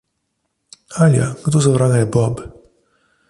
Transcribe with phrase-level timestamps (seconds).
[1.05, 2.41] Alja, kdo za vraga je Bob?